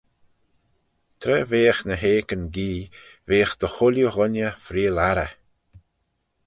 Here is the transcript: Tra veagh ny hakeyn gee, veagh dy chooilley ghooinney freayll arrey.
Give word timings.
Tra 1.19 1.37
veagh 1.49 1.81
ny 1.87 1.95
hakeyn 2.03 2.43
gee, 2.55 2.81
veagh 3.27 3.53
dy 3.59 3.69
chooilley 3.75 4.11
ghooinney 4.13 4.53
freayll 4.63 5.01
arrey. 5.09 5.31